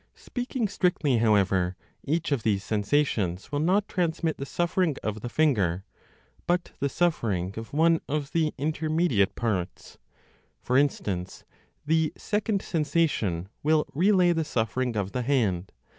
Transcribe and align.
Speaking 0.15 0.67
strictly, 0.67 1.17
however, 1.17 1.75
each 2.03 2.31
of 2.31 2.41
these 2.41 2.63
sensations 2.63 3.51
will 3.51 3.59
not 3.59 3.87
transmit 3.87 4.37
the 4.37 4.47
suffering 4.47 4.95
of 5.03 5.21
the 5.21 5.29
finger, 5.29 5.83
but 6.47 6.71
the 6.79 6.89
suffering 6.89 7.53
of 7.55 7.71
one 7.71 8.01
of 8.09 8.31
the 8.31 8.51
intermediate 8.57 9.35
parts. 9.35 9.99
For 10.59 10.75
instance, 10.75 11.43
the 11.85 12.11
second 12.17 12.63
sensation 12.63 13.47
will 13.61 13.85
relay 13.93 14.33
the 14.33 14.43
suffering 14.43 14.97
of 14.97 15.11
the 15.11 15.21
hand. 15.21 15.71